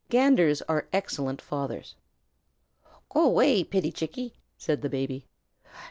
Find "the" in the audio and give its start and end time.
4.81-4.89